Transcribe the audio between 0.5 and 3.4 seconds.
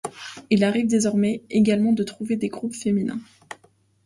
arrive désormais également de trouver des groupes féminins.